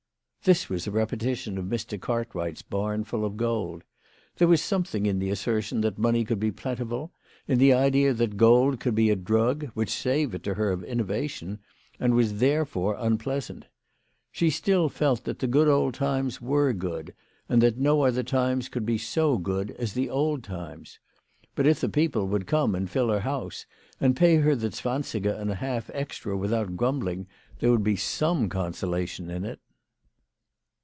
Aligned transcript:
This 0.43 0.69
was 0.69 0.87
a 0.87 0.91
repetition 0.91 1.59
of 1.59 1.65
Mr. 1.65 2.01
Cart 2.01 2.29
Wright's 2.33 2.63
barn 2.63 3.03
full 3.03 3.25
of 3.25 3.37
gold. 3.37 3.83
There 4.37 4.47
was 4.47 4.59
something 4.59 5.05
in 5.05 5.19
the 5.19 5.29
assertion 5.29 5.81
that 5.81 5.99
money 5.99 6.25
could 6.25 6.39
be 6.39 6.49
plentiful, 6.49 7.11
in 7.47 7.59
the 7.59 7.73
idea 7.73 8.11
that 8.15 8.37
gold 8.37 8.79
could 8.79 8.95
be 8.95 9.11
a 9.11 9.15
drug, 9.15 9.65
which 9.75 9.91
savoured 9.91 10.43
to 10.45 10.55
her 10.55 10.71
of 10.71 10.83
innovation, 10.83 11.59
and 11.99 12.15
was 12.15 12.39
therefore 12.39 12.95
unpleasant. 12.97 13.67
She 14.31 14.49
still 14.49 14.89
felt 14.89 15.25
that 15.25 15.37
the 15.37 15.69
old 15.69 15.93
times 15.93 16.41
were 16.41 16.73
good, 16.73 17.13
and 17.47 17.61
that 17.61 17.77
no 17.77 18.01
other 18.01 18.23
times 18.23 18.67
could 18.67 18.83
be 18.83 18.97
so 18.97 19.37
good 19.37 19.69
as 19.77 19.93
the 19.93 20.09
old 20.09 20.43
times. 20.43 20.97
But 21.53 21.67
if 21.67 21.79
the 21.79 21.87
people 21.87 22.27
would 22.29 22.47
come 22.47 22.73
and 22.73 22.89
fill 22.89 23.09
her 23.09 23.19
house, 23.19 23.67
and 23.99 24.15
pay 24.17 24.37
her 24.37 24.55
the 24.55 24.71
zwansiger 24.71 25.39
and 25.39 25.51
a 25.51 25.55
half 25.61 25.91
extra 25.93 26.35
with 26.35 26.51
out 26.51 26.75
grumbling, 26.75 27.27
there 27.59 27.69
would 27.69 27.83
be 27.83 27.95
some 27.95 28.49
consolation 28.49 29.29
in 29.29 29.45
it. 29.45 29.59